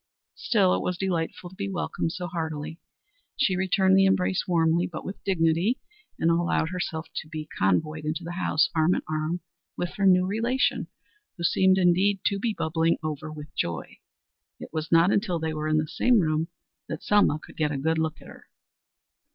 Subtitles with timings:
[0.33, 2.79] Still it was delightful to be welcomed so heartily.
[3.37, 5.77] She returned the embrace warmly but with dignity,
[6.17, 9.41] and allowed herself to be convoyed into the house arm in arm
[9.77, 10.87] with her new relation
[11.37, 13.99] who seemed, indeed, to be bubbling over with joy.
[14.59, 16.47] It was not until they were in the same room
[16.87, 18.47] that Selma could get a good look at her.